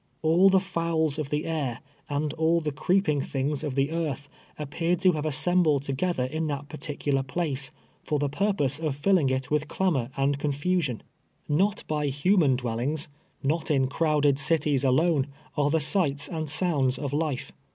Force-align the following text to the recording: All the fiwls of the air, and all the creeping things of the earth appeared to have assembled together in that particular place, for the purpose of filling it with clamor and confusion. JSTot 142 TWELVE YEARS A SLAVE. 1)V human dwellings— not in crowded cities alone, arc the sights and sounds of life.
All 0.23 0.49
the 0.49 0.57
fiwls 0.57 1.19
of 1.19 1.29
the 1.29 1.45
air, 1.45 1.79
and 2.09 2.33
all 2.33 2.59
the 2.59 2.71
creeping 2.71 3.21
things 3.21 3.63
of 3.63 3.75
the 3.75 3.91
earth 3.91 4.29
appeared 4.57 4.99
to 5.01 5.11
have 5.11 5.27
assembled 5.27 5.83
together 5.83 6.25
in 6.25 6.47
that 6.47 6.69
particular 6.69 7.21
place, 7.21 7.69
for 8.03 8.17
the 8.17 8.27
purpose 8.27 8.79
of 8.79 8.95
filling 8.95 9.29
it 9.29 9.51
with 9.51 9.67
clamor 9.67 10.09
and 10.17 10.39
confusion. 10.39 11.03
JSTot 11.47 11.59
142 11.85 11.87
TWELVE 11.87 12.01
YEARS 12.01 12.01
A 12.01 12.11
SLAVE. 12.11 12.13
1)V 12.13 12.23
human 12.31 12.55
dwellings— 12.55 13.07
not 13.53 13.69
in 13.69 13.87
crowded 13.87 14.39
cities 14.39 14.83
alone, 14.83 15.27
arc 15.55 15.71
the 15.71 15.79
sights 15.79 16.27
and 16.27 16.49
sounds 16.49 16.97
of 16.97 17.13
life. 17.13 17.51